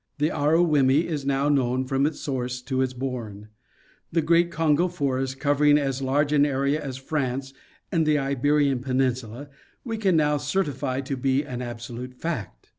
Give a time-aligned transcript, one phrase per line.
[0.17, 3.49] The Aruwimi is now known from its source to its bourne.
[4.11, 7.53] The great Congo forest, covering as large an area as France
[7.91, 9.49] and the Iberian peninsula,
[9.83, 12.69] we can now cer tify to be an absolute fact.